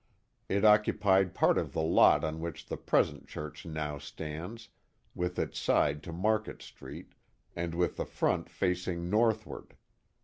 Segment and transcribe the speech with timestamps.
[0.49, 4.69] It oc cupied part of the lot on which the present church now stands,
[5.13, 7.13] with its side to Market Street,
[7.55, 9.75] and with front facing north ward.